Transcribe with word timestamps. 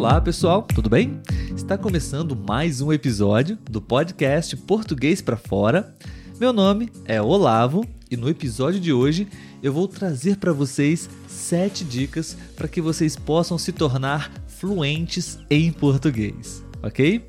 Olá, 0.00 0.18
pessoal, 0.18 0.62
tudo 0.62 0.88
bem? 0.88 1.20
Está 1.54 1.76
começando 1.76 2.34
mais 2.34 2.80
um 2.80 2.90
episódio 2.90 3.58
do 3.70 3.82
podcast 3.82 4.56
Português 4.56 5.20
para 5.20 5.36
Fora. 5.36 5.94
Meu 6.40 6.54
nome 6.54 6.90
é 7.04 7.20
Olavo 7.20 7.84
e 8.10 8.16
no 8.16 8.26
episódio 8.26 8.80
de 8.80 8.94
hoje 8.94 9.28
eu 9.62 9.74
vou 9.74 9.86
trazer 9.86 10.38
para 10.38 10.54
vocês 10.54 11.06
sete 11.28 11.84
dicas 11.84 12.34
para 12.56 12.66
que 12.66 12.80
vocês 12.80 13.14
possam 13.14 13.58
se 13.58 13.72
tornar 13.72 14.32
fluentes 14.48 15.38
em 15.50 15.70
português, 15.70 16.64
ok? 16.82 17.24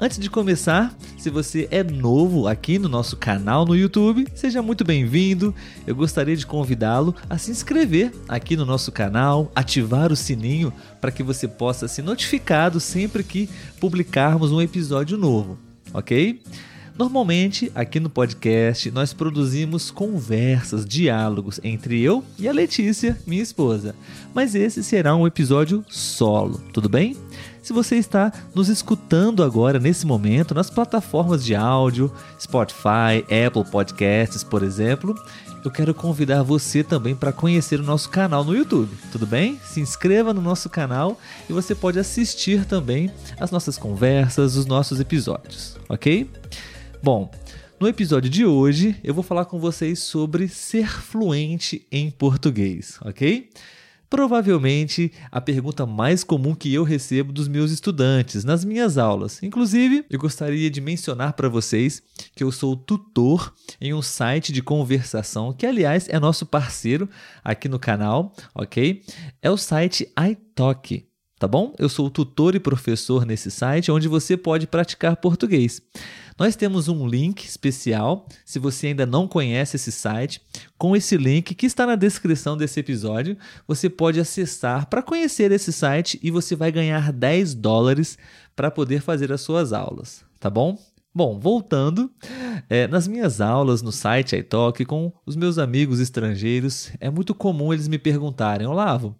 Antes 0.00 0.18
de 0.18 0.30
começar, 0.30 0.96
se 1.16 1.28
você 1.28 1.66
é 1.72 1.82
novo 1.82 2.46
aqui 2.46 2.78
no 2.78 2.88
nosso 2.88 3.16
canal 3.16 3.66
no 3.66 3.74
YouTube, 3.74 4.28
seja 4.32 4.62
muito 4.62 4.84
bem-vindo. 4.84 5.52
Eu 5.84 5.96
gostaria 5.96 6.36
de 6.36 6.46
convidá-lo 6.46 7.16
a 7.28 7.36
se 7.36 7.50
inscrever 7.50 8.12
aqui 8.28 8.56
no 8.56 8.64
nosso 8.64 8.92
canal, 8.92 9.50
ativar 9.56 10.12
o 10.12 10.16
sininho 10.16 10.72
para 11.00 11.10
que 11.10 11.24
você 11.24 11.48
possa 11.48 11.88
ser 11.88 12.02
notificado 12.02 12.78
sempre 12.78 13.24
que 13.24 13.48
publicarmos 13.80 14.52
um 14.52 14.62
episódio 14.62 15.18
novo, 15.18 15.58
ok? 15.92 16.40
Normalmente, 16.96 17.70
aqui 17.76 18.00
no 18.00 18.10
podcast, 18.10 18.90
nós 18.90 19.12
produzimos 19.12 19.88
conversas, 19.88 20.84
diálogos 20.84 21.60
entre 21.62 22.00
eu 22.00 22.24
e 22.36 22.48
a 22.48 22.52
Letícia, 22.52 23.16
minha 23.24 23.42
esposa. 23.42 23.94
Mas 24.34 24.56
esse 24.56 24.82
será 24.82 25.14
um 25.14 25.24
episódio 25.24 25.84
solo, 25.88 26.60
tudo 26.72 26.88
bem? 26.88 27.16
Se 27.68 27.74
você 27.74 27.96
está 27.96 28.32
nos 28.54 28.70
escutando 28.70 29.44
agora 29.44 29.78
nesse 29.78 30.06
momento 30.06 30.54
nas 30.54 30.70
plataformas 30.70 31.44
de 31.44 31.54
áudio, 31.54 32.10
Spotify, 32.40 33.22
Apple 33.46 33.70
Podcasts, 33.70 34.42
por 34.42 34.62
exemplo, 34.62 35.14
eu 35.62 35.70
quero 35.70 35.92
convidar 35.92 36.42
você 36.42 36.82
também 36.82 37.14
para 37.14 37.30
conhecer 37.30 37.78
o 37.78 37.82
nosso 37.82 38.08
canal 38.08 38.42
no 38.42 38.56
YouTube, 38.56 38.96
tudo 39.12 39.26
bem? 39.26 39.60
Se 39.62 39.82
inscreva 39.82 40.32
no 40.32 40.40
nosso 40.40 40.70
canal 40.70 41.20
e 41.46 41.52
você 41.52 41.74
pode 41.74 41.98
assistir 41.98 42.64
também 42.64 43.12
as 43.38 43.50
nossas 43.50 43.76
conversas, 43.76 44.56
os 44.56 44.64
nossos 44.64 44.98
episódios, 44.98 45.76
ok? 45.90 46.26
Bom, 47.02 47.30
no 47.78 47.86
episódio 47.86 48.30
de 48.30 48.46
hoje 48.46 48.96
eu 49.04 49.12
vou 49.12 49.22
falar 49.22 49.44
com 49.44 49.60
vocês 49.60 49.98
sobre 49.98 50.48
ser 50.48 50.88
fluente 50.88 51.86
em 51.92 52.10
português, 52.10 52.98
ok? 53.02 53.50
Provavelmente 54.08 55.12
a 55.30 55.40
pergunta 55.40 55.84
mais 55.86 56.24
comum 56.24 56.54
que 56.54 56.72
eu 56.72 56.82
recebo 56.82 57.32
dos 57.32 57.48
meus 57.48 57.70
estudantes 57.70 58.44
nas 58.44 58.64
minhas 58.64 58.98
aulas. 58.98 59.42
Inclusive, 59.42 60.04
eu 60.10 60.18
gostaria 60.18 60.70
de 60.70 60.80
mencionar 60.80 61.32
para 61.34 61.48
vocês 61.48 62.02
que 62.34 62.44
eu 62.44 62.52
sou 62.52 62.76
tutor 62.76 63.54
em 63.80 63.92
um 63.92 64.02
site 64.02 64.52
de 64.52 64.62
conversação 64.62 65.52
que, 65.52 65.66
aliás, 65.66 66.08
é 66.08 66.18
nosso 66.18 66.46
parceiro 66.46 67.08
aqui 67.44 67.68
no 67.68 67.78
canal, 67.78 68.32
ok? 68.54 69.02
É 69.42 69.50
o 69.50 69.56
site 69.56 70.08
iTalk. 70.18 71.07
Tá 71.38 71.46
bom? 71.46 71.72
Eu 71.78 71.88
sou 71.88 72.10
tutor 72.10 72.56
e 72.56 72.60
professor 72.60 73.24
nesse 73.24 73.48
site 73.48 73.92
onde 73.92 74.08
você 74.08 74.36
pode 74.36 74.66
praticar 74.66 75.16
português. 75.16 75.80
Nós 76.36 76.56
temos 76.56 76.88
um 76.88 77.06
link 77.06 77.44
especial, 77.44 78.26
se 78.44 78.58
você 78.58 78.88
ainda 78.88 79.06
não 79.06 79.28
conhece 79.28 79.76
esse 79.76 79.92
site, 79.92 80.40
com 80.76 80.96
esse 80.96 81.16
link 81.16 81.54
que 81.54 81.66
está 81.66 81.86
na 81.86 81.94
descrição 81.94 82.56
desse 82.56 82.80
episódio, 82.80 83.36
você 83.68 83.88
pode 83.88 84.18
acessar 84.18 84.86
para 84.86 85.02
conhecer 85.02 85.52
esse 85.52 85.72
site 85.72 86.18
e 86.22 86.30
você 86.30 86.56
vai 86.56 86.72
ganhar 86.72 87.12
10 87.12 87.54
dólares 87.54 88.18
para 88.56 88.70
poder 88.70 89.00
fazer 89.00 89.32
as 89.32 89.40
suas 89.40 89.72
aulas, 89.72 90.24
tá 90.40 90.50
bom? 90.50 90.76
Bom, 91.14 91.38
voltando, 91.38 92.10
é, 92.68 92.86
nas 92.86 93.08
minhas 93.08 93.40
aulas 93.40 93.82
no 93.82 93.90
site 93.90 94.36
iTalk 94.36 94.84
com 94.84 95.12
os 95.26 95.34
meus 95.34 95.58
amigos 95.58 95.98
estrangeiros, 95.98 96.92
é 97.00 97.10
muito 97.10 97.34
comum 97.34 97.72
eles 97.72 97.88
me 97.88 97.98
perguntarem: 97.98 98.66
Olavo, 98.66 99.16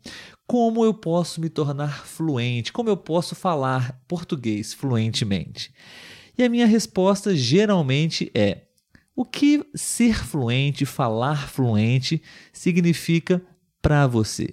como 0.49 0.83
eu 0.83 0.95
posso 0.95 1.43
me 1.43 1.51
tornar 1.51 2.07
fluente? 2.07 2.73
Como 2.73 2.89
eu 2.89 2.97
posso 2.97 3.35
falar 3.35 4.01
português 4.09 4.73
fluentemente? 4.73 5.71
E 6.39 6.43
a 6.43 6.49
minha 6.49 6.67
resposta 6.67 7.37
geralmente 7.37 8.31
é: 8.35 8.63
o 9.15 9.27
que 9.27 9.63
ser 9.75 10.25
fluente, 10.25 10.87
falar 10.87 11.51
fluente 11.51 12.23
significa 12.51 13.43
para 13.83 14.07
você? 14.07 14.49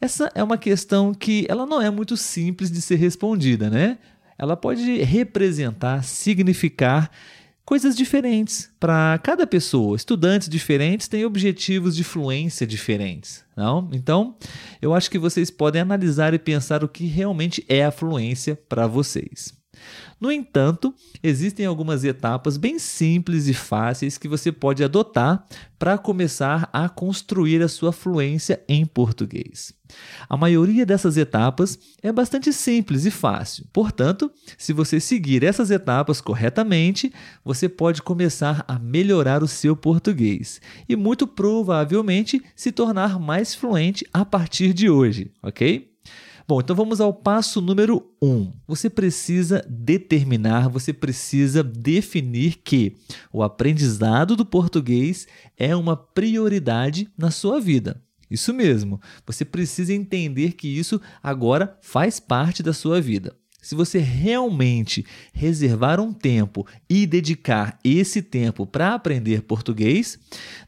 Essa 0.00 0.30
é 0.36 0.44
uma 0.44 0.56
questão 0.56 1.12
que 1.12 1.44
ela 1.48 1.66
não 1.66 1.82
é 1.82 1.90
muito 1.90 2.16
simples 2.16 2.70
de 2.70 2.80
ser 2.80 2.94
respondida, 2.94 3.68
né? 3.68 3.98
Ela 4.38 4.56
pode 4.56 5.02
representar, 5.02 6.04
significar 6.04 7.10
coisas 7.68 7.94
diferentes 7.94 8.70
para 8.80 9.20
cada 9.22 9.46
pessoa. 9.46 9.94
Estudantes 9.94 10.48
diferentes 10.48 11.06
têm 11.06 11.26
objetivos 11.26 11.94
de 11.94 12.02
fluência 12.02 12.66
diferentes, 12.66 13.44
não? 13.54 13.90
Então, 13.92 14.34
eu 14.80 14.94
acho 14.94 15.10
que 15.10 15.18
vocês 15.18 15.50
podem 15.50 15.82
analisar 15.82 16.32
e 16.32 16.38
pensar 16.38 16.82
o 16.82 16.88
que 16.88 17.04
realmente 17.04 17.62
é 17.68 17.84
a 17.84 17.90
fluência 17.90 18.58
para 18.70 18.86
vocês. 18.86 19.57
No 20.20 20.32
entanto, 20.32 20.94
existem 21.22 21.64
algumas 21.66 22.04
etapas 22.04 22.56
bem 22.56 22.78
simples 22.78 23.46
e 23.46 23.54
fáceis 23.54 24.18
que 24.18 24.28
você 24.28 24.50
pode 24.50 24.82
adotar 24.82 25.46
para 25.78 25.96
começar 25.96 26.68
a 26.72 26.88
construir 26.88 27.62
a 27.62 27.68
sua 27.68 27.92
fluência 27.92 28.62
em 28.68 28.84
português. 28.84 29.72
A 30.28 30.36
maioria 30.36 30.84
dessas 30.84 31.16
etapas 31.16 31.78
é 32.02 32.12
bastante 32.12 32.52
simples 32.52 33.06
e 33.06 33.10
fácil. 33.10 33.64
Portanto, 33.72 34.30
se 34.56 34.72
você 34.72 34.98
seguir 35.00 35.44
essas 35.44 35.70
etapas 35.70 36.20
corretamente, 36.20 37.12
você 37.44 37.68
pode 37.68 38.02
começar 38.02 38.64
a 38.66 38.78
melhorar 38.78 39.42
o 39.42 39.48
seu 39.48 39.76
português 39.76 40.60
e 40.88 40.96
muito 40.96 41.26
provavelmente 41.26 42.42
se 42.56 42.72
tornar 42.72 43.18
mais 43.18 43.54
fluente 43.54 44.04
a 44.12 44.24
partir 44.24 44.72
de 44.72 44.90
hoje, 44.90 45.30
ok? 45.42 45.88
Bom, 46.48 46.60
então 46.60 46.74
vamos 46.74 46.98
ao 46.98 47.12
passo 47.12 47.60
número 47.60 48.10
1. 48.22 48.26
Um. 48.26 48.52
Você 48.66 48.88
precisa 48.88 49.62
determinar, 49.68 50.70
você 50.70 50.94
precisa 50.94 51.62
definir 51.62 52.62
que 52.64 52.96
o 53.30 53.42
aprendizado 53.42 54.34
do 54.34 54.46
português 54.46 55.26
é 55.58 55.76
uma 55.76 55.94
prioridade 55.94 57.06
na 57.18 57.30
sua 57.30 57.60
vida. 57.60 58.02
Isso 58.30 58.54
mesmo, 58.54 58.98
você 59.26 59.44
precisa 59.44 59.92
entender 59.92 60.52
que 60.52 60.68
isso 60.68 60.98
agora 61.22 61.76
faz 61.82 62.18
parte 62.18 62.62
da 62.62 62.72
sua 62.72 62.98
vida. 62.98 63.36
Se 63.60 63.74
você 63.74 63.98
realmente 63.98 65.04
reservar 65.32 66.00
um 66.00 66.12
tempo 66.12 66.64
e 66.88 67.06
dedicar 67.06 67.78
esse 67.82 68.22
tempo 68.22 68.64
para 68.64 68.94
aprender 68.94 69.42
português, 69.42 70.18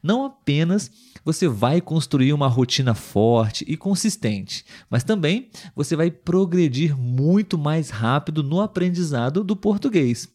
não 0.03 0.25
apenas 0.25 0.91
você 1.23 1.47
vai 1.47 1.79
construir 1.79 2.33
uma 2.33 2.47
rotina 2.47 2.93
forte 2.93 3.63
e 3.67 3.77
consistente, 3.77 4.65
mas 4.89 5.03
também 5.03 5.49
você 5.75 5.95
vai 5.95 6.11
progredir 6.11 6.97
muito 6.97 7.57
mais 7.57 7.89
rápido 7.89 8.43
no 8.43 8.59
aprendizado 8.59 9.43
do 9.43 9.55
português. 9.55 10.27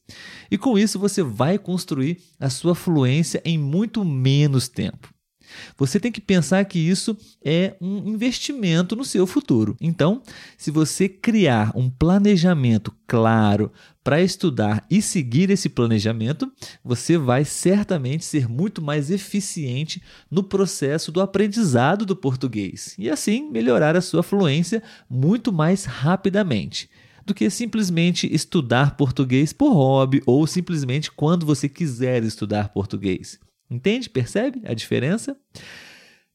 E 0.50 0.56
com 0.56 0.78
isso 0.78 0.98
você 0.98 1.22
vai 1.22 1.58
construir 1.58 2.22
a 2.40 2.48
sua 2.48 2.74
fluência 2.74 3.42
em 3.44 3.58
muito 3.58 4.04
menos 4.04 4.68
tempo. 4.68 5.15
Você 5.76 6.00
tem 6.00 6.12
que 6.12 6.20
pensar 6.20 6.64
que 6.64 6.78
isso 6.78 7.16
é 7.44 7.74
um 7.80 8.08
investimento 8.08 8.96
no 8.96 9.04
seu 9.04 9.26
futuro. 9.26 9.76
Então, 9.80 10.22
se 10.56 10.70
você 10.70 11.08
criar 11.08 11.72
um 11.74 11.90
planejamento 11.90 12.92
claro 13.06 13.72
para 14.02 14.22
estudar 14.22 14.86
e 14.88 15.02
seguir 15.02 15.50
esse 15.50 15.68
planejamento, 15.68 16.50
você 16.84 17.18
vai 17.18 17.44
certamente 17.44 18.24
ser 18.24 18.48
muito 18.48 18.80
mais 18.80 19.10
eficiente 19.10 20.00
no 20.30 20.44
processo 20.44 21.10
do 21.10 21.20
aprendizado 21.20 22.06
do 22.06 22.14
português 22.14 22.94
e 22.98 23.10
assim 23.10 23.50
melhorar 23.50 23.96
a 23.96 24.00
sua 24.00 24.22
fluência 24.22 24.82
muito 25.10 25.52
mais 25.52 25.84
rapidamente 25.84 26.88
do 27.26 27.34
que 27.34 27.50
simplesmente 27.50 28.32
estudar 28.32 28.96
português 28.96 29.52
por 29.52 29.72
hobby 29.72 30.22
ou 30.24 30.46
simplesmente 30.46 31.10
quando 31.10 31.44
você 31.44 31.68
quiser 31.68 32.22
estudar 32.22 32.68
português. 32.68 33.40
Entende? 33.70 34.08
Percebe 34.08 34.62
a 34.64 34.74
diferença? 34.74 35.36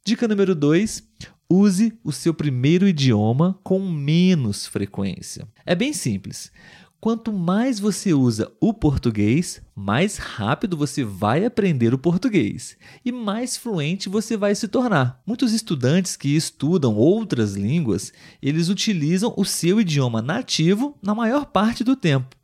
Dica 0.03 0.27
número 0.27 0.55
2: 0.55 1.03
use 1.49 1.93
o 2.03 2.11
seu 2.11 2.33
primeiro 2.33 2.87
idioma 2.87 3.59
com 3.63 3.79
menos 3.79 4.65
frequência. 4.65 5.47
É 5.65 5.75
bem 5.75 5.93
simples. 5.93 6.51
Quanto 6.99 7.33
mais 7.33 7.79
você 7.79 8.13
usa 8.13 8.51
o 8.61 8.71
português, 8.71 9.59
mais 9.75 10.17
rápido 10.17 10.77
você 10.77 11.03
vai 11.03 11.43
aprender 11.43 11.95
o 11.95 11.97
português 11.97 12.77
e 13.03 13.11
mais 13.11 13.57
fluente 13.57 14.07
você 14.07 14.37
vai 14.37 14.53
se 14.53 14.67
tornar. 14.67 15.19
Muitos 15.25 15.51
estudantes 15.51 16.15
que 16.15 16.35
estudam 16.35 16.95
outras 16.95 17.55
línguas, 17.55 18.13
eles 18.39 18.69
utilizam 18.69 19.33
o 19.35 19.43
seu 19.43 19.81
idioma 19.81 20.21
nativo 20.21 20.95
na 21.01 21.15
maior 21.15 21.47
parte 21.47 21.83
do 21.83 21.95
tempo 21.95 22.35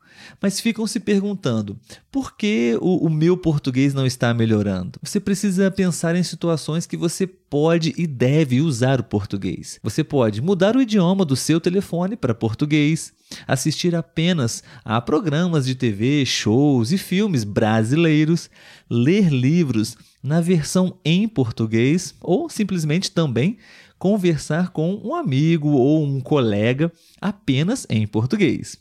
mas 0.41 0.59
ficam 0.59 0.85
se 0.87 0.99
perguntando 0.99 1.79
por 2.11 2.35
que 2.35 2.77
o, 2.81 3.05
o 3.05 3.09
meu 3.09 3.37
português 3.37 3.93
não 3.93 4.05
está 4.05 4.33
melhorando. 4.33 4.99
Você 5.01 5.19
precisa 5.19 5.69
pensar 5.71 6.15
em 6.15 6.23
situações 6.23 6.85
que 6.85 6.97
você 6.97 7.27
pode 7.27 7.93
e 7.97 8.05
deve 8.05 8.61
usar 8.61 8.99
o 8.99 9.03
português. 9.03 9.79
Você 9.83 10.03
pode 10.03 10.41
mudar 10.41 10.75
o 10.75 10.81
idioma 10.81 11.23
do 11.23 11.35
seu 11.35 11.59
telefone 11.59 12.15
para 12.15 12.33
português, 12.33 13.13
assistir 13.47 13.95
apenas 13.95 14.63
a 14.83 14.99
programas 14.99 15.65
de 15.65 15.75
TV, 15.75 16.25
shows 16.25 16.91
e 16.91 16.97
filmes 16.97 17.43
brasileiros, 17.43 18.49
ler 18.89 19.29
livros 19.29 19.97
na 20.21 20.41
versão 20.41 20.97
em 21.05 21.27
português 21.27 22.15
ou 22.19 22.49
simplesmente 22.49 23.11
também 23.11 23.57
conversar 23.97 24.69
com 24.69 25.01
um 25.03 25.15
amigo 25.15 25.69
ou 25.69 26.03
um 26.03 26.19
colega 26.19 26.91
apenas 27.19 27.85
em 27.89 28.05
português. 28.07 28.77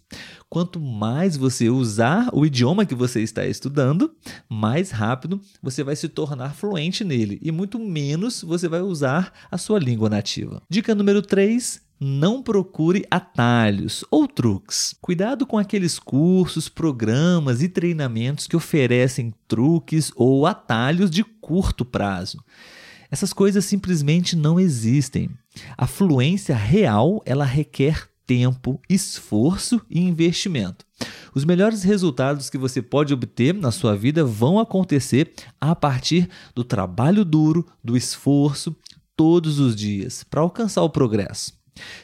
Quanto 0.48 0.80
mais 0.80 1.36
você 1.36 1.68
usar 1.68 2.28
o 2.32 2.46
idioma 2.46 2.86
que 2.86 2.94
você 2.94 3.20
está 3.22 3.44
estudando, 3.46 4.14
mais 4.48 4.90
rápido 4.90 5.40
você 5.62 5.82
vai 5.82 5.96
se 5.96 6.08
tornar 6.08 6.54
fluente 6.54 7.04
nele 7.04 7.38
e 7.42 7.50
muito 7.50 7.78
menos 7.78 8.42
você 8.42 8.68
vai 8.68 8.80
usar 8.80 9.32
a 9.50 9.58
sua 9.58 9.78
língua 9.78 10.08
nativa. 10.08 10.62
Dica 10.70 10.94
número 10.94 11.20
3: 11.20 11.86
não 11.98 12.42
procure 12.42 13.06
atalhos 13.10 14.04
ou 14.10 14.28
truques. 14.28 14.94
Cuidado 15.00 15.46
com 15.46 15.56
aqueles 15.56 15.98
cursos, 15.98 16.68
programas 16.68 17.62
e 17.62 17.68
treinamentos 17.68 18.46
que 18.46 18.56
oferecem 18.56 19.32
truques 19.48 20.12
ou 20.14 20.46
atalhos 20.46 21.10
de 21.10 21.24
curto 21.24 21.84
prazo. 21.84 22.38
Essas 23.10 23.32
coisas 23.32 23.64
simplesmente 23.64 24.36
não 24.36 24.58
existem. 24.58 25.30
A 25.76 25.86
fluência 25.86 26.54
real, 26.54 27.22
ela 27.24 27.44
requer 27.44 28.08
tempo, 28.26 28.80
esforço 28.88 29.80
e 29.88 30.00
investimento. 30.00 30.84
Os 31.34 31.44
melhores 31.44 31.82
resultados 31.82 32.50
que 32.50 32.58
você 32.58 32.82
pode 32.82 33.14
obter 33.14 33.54
na 33.54 33.70
sua 33.70 33.96
vida 33.96 34.24
vão 34.24 34.58
acontecer 34.58 35.32
a 35.60 35.74
partir 35.74 36.28
do 36.54 36.64
trabalho 36.64 37.24
duro, 37.24 37.66
do 37.84 37.96
esforço, 37.96 38.74
todos 39.16 39.58
os 39.58 39.76
dias, 39.76 40.24
para 40.24 40.40
alcançar 40.40 40.82
o 40.82 40.90
progresso. 40.90 41.54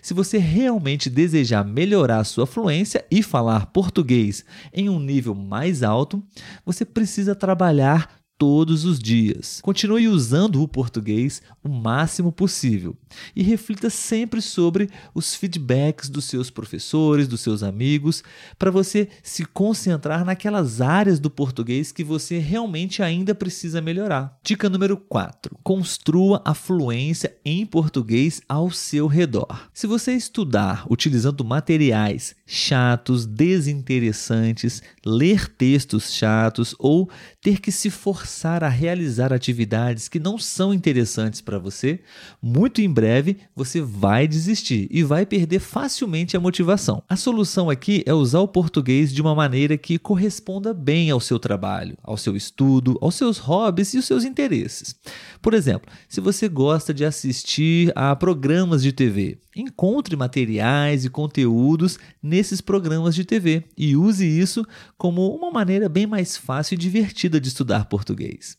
Se 0.02 0.12
você 0.12 0.38
realmente 0.38 1.08
desejar 1.08 1.64
melhorar 1.64 2.24
sua 2.24 2.46
fluência 2.46 3.04
e 3.10 3.22
falar 3.22 3.66
português 3.66 4.44
em 4.72 4.88
um 4.88 5.00
nível 5.00 5.34
mais 5.34 5.82
alto, 5.82 6.22
você 6.64 6.84
precisa 6.84 7.34
trabalhar 7.34 8.21
todos 8.42 8.84
os 8.84 8.98
dias. 8.98 9.60
Continue 9.62 10.08
usando 10.08 10.60
o 10.64 10.66
português 10.66 11.40
o 11.62 11.68
máximo 11.68 12.32
possível 12.32 12.96
e 13.36 13.42
reflita 13.44 13.88
sempre 13.88 14.42
sobre 14.42 14.90
os 15.14 15.32
feedbacks 15.32 16.08
dos 16.08 16.24
seus 16.24 16.50
professores, 16.50 17.28
dos 17.28 17.40
seus 17.40 17.62
amigos, 17.62 18.24
para 18.58 18.68
você 18.68 19.08
se 19.22 19.44
concentrar 19.44 20.24
naquelas 20.24 20.80
áreas 20.80 21.20
do 21.20 21.30
português 21.30 21.92
que 21.92 22.02
você 22.02 22.38
realmente 22.38 23.00
ainda 23.00 23.32
precisa 23.32 23.80
melhorar. 23.80 24.36
Dica 24.42 24.68
número 24.68 24.96
4: 24.96 25.56
construa 25.62 26.42
a 26.44 26.52
fluência 26.52 27.36
em 27.44 27.64
português 27.64 28.42
ao 28.48 28.72
seu 28.72 29.06
redor. 29.06 29.70
Se 29.72 29.86
você 29.86 30.14
estudar 30.14 30.84
utilizando 30.90 31.44
materiais 31.44 32.34
chatos, 32.44 33.24
desinteressantes, 33.24 34.82
ler 35.06 35.46
textos 35.46 36.12
chatos 36.12 36.74
ou 36.76 37.08
ter 37.40 37.60
que 37.60 37.70
se 37.70 37.88
forçar 37.88 38.31
a 38.64 38.68
realizar 38.68 39.32
atividades 39.32 40.08
que 40.08 40.18
não 40.18 40.38
são 40.38 40.72
interessantes 40.72 41.40
para 41.40 41.58
você, 41.58 42.00
muito 42.40 42.80
em 42.80 42.90
breve 42.90 43.36
você 43.54 43.80
vai 43.80 44.26
desistir 44.26 44.88
e 44.90 45.02
vai 45.02 45.26
perder 45.26 45.58
facilmente 45.58 46.36
a 46.36 46.40
motivação. 46.40 47.02
A 47.08 47.14
solução 47.14 47.68
aqui 47.68 48.02
é 48.06 48.14
usar 48.14 48.40
o 48.40 48.48
português 48.48 49.12
de 49.12 49.20
uma 49.20 49.34
maneira 49.34 49.76
que 49.76 49.98
corresponda 49.98 50.72
bem 50.72 51.10
ao 51.10 51.20
seu 51.20 51.38
trabalho, 51.38 51.96
ao 52.02 52.16
seu 52.16 52.34
estudo, 52.34 52.98
aos 53.00 53.14
seus 53.14 53.38
hobbies 53.38 53.94
e 53.94 53.98
os 53.98 54.06
seus 54.06 54.24
interesses. 54.24 54.96
Por 55.40 55.54
exemplo, 55.54 55.92
se 56.08 56.20
você 56.20 56.48
gosta 56.48 56.94
de 56.94 57.04
assistir 57.04 57.92
a 57.94 58.16
programas 58.16 58.82
de 58.82 58.92
TV, 58.92 59.38
encontre 59.54 60.16
materiais 60.16 61.04
e 61.04 61.10
conteúdos 61.10 61.98
nesses 62.22 62.60
programas 62.60 63.14
de 63.14 63.24
TV 63.24 63.64
e 63.76 63.96
use 63.96 64.26
isso 64.26 64.66
como 64.96 65.34
uma 65.34 65.50
maneira 65.50 65.88
bem 65.88 66.06
mais 66.06 66.36
fácil 66.36 66.74
e 66.74 66.78
divertida 66.78 67.40
de 67.40 67.48
estudar 67.48 67.86
português. 67.86 68.56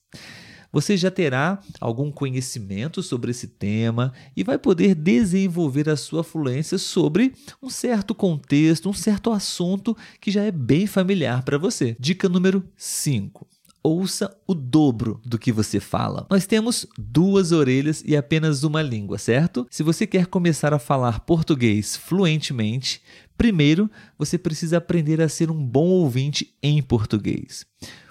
Você 0.71 0.97
já 0.97 1.11
terá 1.11 1.59
algum 1.79 2.11
conhecimento 2.11 3.03
sobre 3.03 3.29
esse 3.29 3.45
tema 3.45 4.11
e 4.35 4.43
vai 4.43 4.57
poder 4.57 4.95
desenvolver 4.95 5.87
a 5.87 5.95
sua 5.95 6.23
fluência 6.23 6.79
sobre 6.79 7.33
um 7.61 7.69
certo 7.69 8.15
contexto, 8.15 8.89
um 8.89 8.93
certo 8.93 9.31
assunto 9.31 9.95
que 10.19 10.31
já 10.31 10.41
é 10.41 10.51
bem 10.51 10.87
familiar 10.87 11.43
para 11.43 11.59
você. 11.59 11.95
Dica 11.99 12.27
número 12.27 12.67
5 12.75 13.47
ouça 13.83 14.35
o 14.47 14.53
dobro 14.53 15.19
do 15.25 15.37
que 15.37 15.51
você 15.51 15.79
fala. 15.79 16.25
Nós 16.29 16.47
temos 16.47 16.87
duas 16.97 17.51
orelhas 17.51 18.01
e 18.05 18.15
apenas 18.15 18.63
uma 18.63 18.81
língua, 18.81 19.17
certo? 19.17 19.67
Se 19.69 19.83
você 19.83 20.07
quer 20.07 20.27
começar 20.27 20.73
a 20.73 20.79
falar 20.79 21.19
português 21.19 21.97
fluentemente, 21.97 23.01
primeiro 23.37 23.91
você 24.17 24.37
precisa 24.37 24.77
aprender 24.77 25.21
a 25.21 25.27
ser 25.27 25.51
um 25.51 25.65
bom 25.65 25.87
ouvinte 25.87 26.55
em 26.63 26.81
português. 26.81 27.65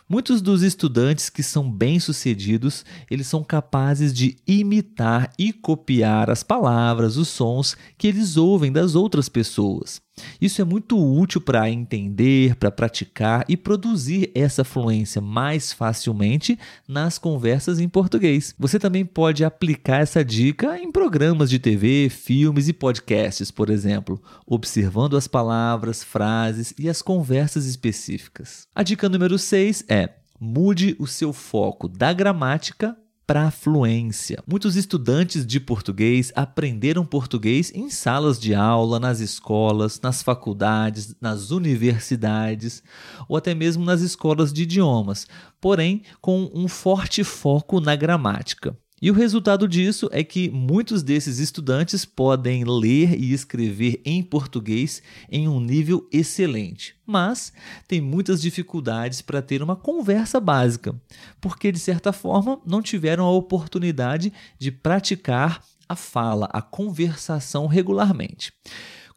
Muitos 0.08 0.42
dos 0.42 0.62
estudantes 0.62 1.30
que 1.30 1.42
são 1.42 1.70
bem-sucedidos, 1.70 2.84
eles 3.10 3.26
são 3.26 3.42
capazes 3.42 4.12
de 4.12 4.36
imitar 4.46 5.32
e 5.38 5.54
copiar 5.54 6.28
as 6.28 6.42
palavras, 6.42 7.16
os 7.16 7.28
sons 7.28 7.74
que 7.96 8.08
eles 8.08 8.36
ouvem 8.36 8.70
das 8.70 8.94
outras 8.94 9.30
pessoas. 9.30 10.02
Isso 10.40 10.60
é 10.60 10.64
muito 10.64 10.98
útil 10.98 11.40
para 11.40 11.70
entender, 11.70 12.56
para 12.56 12.70
praticar 12.70 13.44
e 13.48 13.56
produzir 13.56 14.30
essa 14.34 14.64
fluência 14.64 15.20
mais 15.20 15.72
facilmente 15.72 16.58
nas 16.86 17.18
conversas 17.18 17.80
em 17.80 17.88
português. 17.88 18.54
Você 18.58 18.78
também 18.78 19.04
pode 19.04 19.44
aplicar 19.44 20.00
essa 20.00 20.24
dica 20.24 20.78
em 20.78 20.92
programas 20.92 21.48
de 21.48 21.58
TV, 21.58 22.08
filmes 22.10 22.68
e 22.68 22.72
podcasts, 22.72 23.50
por 23.50 23.70
exemplo, 23.70 24.20
observando 24.46 25.16
as 25.16 25.26
palavras, 25.26 26.04
frases 26.04 26.74
e 26.78 26.88
as 26.88 27.00
conversas 27.00 27.66
específicas. 27.66 28.66
A 28.74 28.82
dica 28.82 29.08
número 29.08 29.38
6 29.38 29.84
é: 29.88 30.10
mude 30.38 30.96
o 30.98 31.06
seu 31.06 31.32
foco 31.32 31.88
da 31.88 32.12
gramática 32.12 32.96
para 33.32 33.46
a 33.46 33.50
fluência. 33.50 34.44
Muitos 34.46 34.76
estudantes 34.76 35.46
de 35.46 35.58
português 35.58 36.30
aprenderam 36.36 37.02
português 37.02 37.72
em 37.74 37.88
salas 37.88 38.38
de 38.38 38.54
aula, 38.54 39.00
nas 39.00 39.20
escolas, 39.20 39.98
nas 40.02 40.22
faculdades, 40.22 41.16
nas 41.18 41.50
universidades 41.50 42.82
ou 43.26 43.34
até 43.34 43.54
mesmo 43.54 43.86
nas 43.86 44.02
escolas 44.02 44.52
de 44.52 44.64
idiomas, 44.64 45.26
porém 45.58 46.02
com 46.20 46.50
um 46.52 46.68
forte 46.68 47.24
foco 47.24 47.80
na 47.80 47.96
gramática. 47.96 48.76
E 49.02 49.10
o 49.10 49.14
resultado 49.14 49.66
disso 49.66 50.08
é 50.12 50.22
que 50.22 50.48
muitos 50.48 51.02
desses 51.02 51.40
estudantes 51.40 52.04
podem 52.04 52.62
ler 52.62 53.18
e 53.18 53.32
escrever 53.32 54.00
em 54.04 54.22
português 54.22 55.02
em 55.28 55.48
um 55.48 55.58
nível 55.58 56.08
excelente, 56.12 56.94
mas 57.04 57.52
têm 57.88 58.00
muitas 58.00 58.40
dificuldades 58.40 59.20
para 59.20 59.42
ter 59.42 59.60
uma 59.60 59.74
conversa 59.74 60.38
básica, 60.38 60.94
porque 61.40 61.72
de 61.72 61.80
certa 61.80 62.12
forma 62.12 62.60
não 62.64 62.80
tiveram 62.80 63.24
a 63.24 63.32
oportunidade 63.32 64.32
de 64.56 64.70
praticar 64.70 65.60
a 65.88 65.96
fala, 65.96 66.48
a 66.52 66.62
conversação 66.62 67.66
regularmente. 67.66 68.52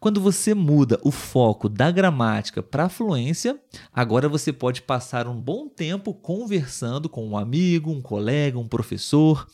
Quando 0.06 0.22
você 0.22 0.54
muda 0.54 1.00
o 1.04 1.10
foco 1.10 1.68
da 1.68 1.90
gramática 1.90 2.62
para 2.62 2.84
a 2.84 2.90
fluência, 2.90 3.60
agora 3.92 4.30
você 4.30 4.54
pode 4.54 4.84
passar 4.84 5.28
um 5.28 5.42
bom 5.42 5.68
tempo 5.68 6.14
conversando 6.14 7.10
com 7.10 7.28
um 7.28 7.36
amigo, 7.36 7.90
um 7.90 8.04
colega, 8.04 8.60
um 8.60 8.68
professor, 8.68 9.48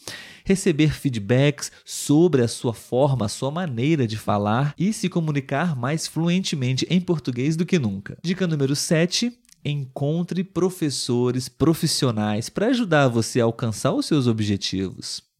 receber 0.44 0.92
feedbacks 0.92 1.72
sobre 1.86 2.42
a 2.42 2.50
sua 2.50 2.74
forma, 2.74 3.28
a 3.28 3.30
sua 3.30 3.50
maneira 3.50 4.06
de 4.06 4.18
falar 4.18 4.74
e 4.78 4.92
se 4.92 5.08
comunicar 5.08 5.74
mais 5.74 6.06
fluentemente 6.06 6.86
em 6.90 7.00
português 7.00 7.56
do 7.56 7.66
que 7.66 7.80
nunca. 7.80 8.18
Dica 8.22 8.46
número 8.46 8.76
7 8.76 9.32
encontre 9.64 10.44
professores 10.44 11.48
profissionais 11.48 12.50
para 12.50 12.68
ajudar 12.68 13.08
você 13.08 13.40
a 13.40 13.46
alcançar 13.46 13.94
os 13.94 14.06
seus 14.06 14.28
objetivos. 14.28 15.31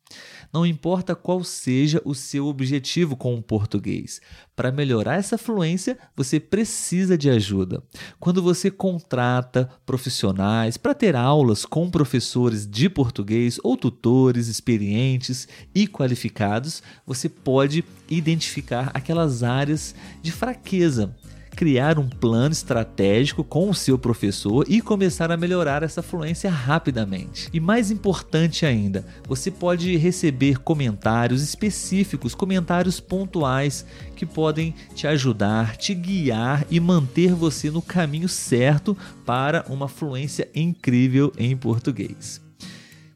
Não 0.54 0.66
importa 0.66 1.16
qual 1.16 1.44
seja 1.44 2.02
o 2.04 2.14
seu 2.14 2.48
objetivo 2.48 3.16
com 3.16 3.36
o 3.36 3.42
português, 3.42 4.20
para 4.56 4.72
melhorar 4.72 5.16
essa 5.16 5.38
fluência, 5.38 5.98
você 6.16 6.40
precisa 6.40 7.18
de 7.18 7.30
ajuda. 7.30 7.82
Quando 8.20 8.44
você 8.44 8.70
contrata 8.70 9.70
profissionais 9.86 10.78
para 10.78 10.94
ter 10.94 11.16
aulas 11.16 11.66
com 11.66 11.90
professores 11.90 12.68
de 12.68 12.90
português 12.90 13.60
ou 13.64 13.78
tutores 13.78 14.48
experientes 14.48 15.48
e 15.74 15.88
qualificados, 15.88 16.84
você 17.06 17.30
pode 17.30 17.84
identificar 18.10 18.92
aquelas 18.94 19.42
áreas 19.42 19.96
de 20.22 20.32
fraqueza 20.32 21.16
criar 21.56 22.00
um 22.00 22.08
plano 22.08 22.52
estratégico 22.52 23.44
com 23.44 23.70
o 23.70 23.74
seu 23.74 23.98
professor 23.98 24.66
e 24.68 24.82
começar 24.82 25.32
a 25.32 25.38
melhorar 25.38 25.84
essa 25.84 26.02
fluência 26.02 26.50
rapidamente. 26.50 27.50
E 27.54 27.60
mais 27.60 27.92
importante 27.92 28.66
ainda, 28.66 29.06
você 29.28 29.52
pode 29.52 29.96
receber 29.98 30.60
comentários 30.60 31.44
específicos, 31.44 32.34
comentários 32.34 33.00
pontuais 33.00 33.86
que 34.16 34.26
podem 34.26 34.74
te 34.96 35.08
ajudar, 35.08 35.78
te 35.78 35.94
guiar 35.94 36.66
e 36.70 36.80
manter 36.80 37.34
você 37.34 37.70
no 37.70 37.82
caminho 37.82 38.30
certo 38.30 38.98
para 39.26 39.66
uma 39.68 39.88
fluência 39.88 40.50
incrível 40.56 41.32
em 41.38 41.56
português. 41.56 42.42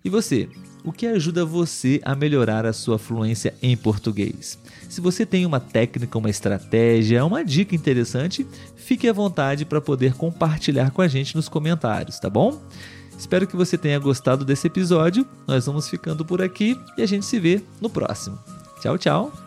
E 0.04 0.10
você, 0.10 0.48
o 0.86 0.94
que 0.94 1.08
ajuda 1.08 1.44
você 1.44 2.00
a 2.06 2.16
melhorar 2.16 2.66
a 2.66 2.72
sua 2.72 3.00
fluência 3.00 3.54
em 3.62 3.76
português? 3.76 4.58
Se 4.88 5.02
você 5.02 5.26
tem 5.26 5.46
uma 5.46 5.60
técnica, 5.60 6.18
uma 6.18 6.30
estratégia, 6.30 7.26
uma 7.26 7.44
dica 7.44 7.76
interessante, 7.76 8.46
fique 8.76 9.10
à 9.10 9.14
vontade 9.14 9.66
para 9.66 9.82
poder 9.82 10.14
compartilhar 10.14 10.92
com 10.92 11.02
a 11.02 11.08
gente 11.08 11.36
nos 11.36 11.50
comentários, 11.50 12.20
tá 12.20 12.30
bom? 12.30 12.62
Espero 13.18 13.48
que 13.48 13.56
você 13.56 13.78
tenha 13.78 13.98
gostado 13.98 14.46
desse 14.46 14.68
episódio. 14.68 15.26
Nós 15.48 15.66
vamos 15.66 15.90
ficando 15.90 16.24
por 16.24 16.42
aqui 16.42 16.80
e 16.98 17.02
a 17.02 17.06
gente 17.06 17.26
se 17.26 17.40
vê 17.40 17.62
no 17.82 17.90
próximo. 17.90 18.38
Tchau, 18.82 18.98
tchau. 18.98 19.45